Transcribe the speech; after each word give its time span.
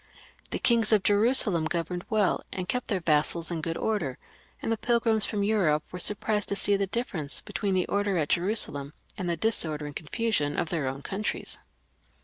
The 0.49 0.57
kings 0.57 0.91
of 0.91 1.03
Jerusalem 1.03 1.65
governed 1.65 2.05
well, 2.09 2.43
and 2.51 2.67
kept 2.67 2.87
their 2.87 3.01
vassals 3.01 3.51
in 3.51 3.61
good 3.61 3.77
order, 3.77 4.17
and 4.59 4.71
the 4.71 4.75
pilgrims 4.77 5.27
fix)m 5.27 5.45
Europe 5.45 5.83
were 5.91 5.99
sur 5.99 6.15
prised 6.15 6.49
to 6.49 6.55
see 6.55 6.75
the 6.75 6.87
difference 6.87 7.39
between 7.39 7.75
the 7.75 7.85
order 7.85 8.17
at 8.17 8.29
Jerusalem 8.29 8.95
and 9.15 9.29
the 9.29 9.37
disorder 9.37 9.85
and 9.85 9.95
confusion 9.95 10.57
of 10.57 10.69
their 10.69 10.87
own 10.87 11.03
countries. 11.03 11.59